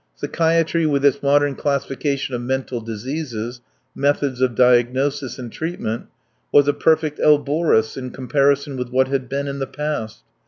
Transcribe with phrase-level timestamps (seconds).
[0.15, 3.61] Psychiatry with its modern classification of mental diseases,
[3.93, 6.07] methods of diagnosis, and treatment,
[6.51, 10.23] was a perfect Elborus in comparison with what had been in the past.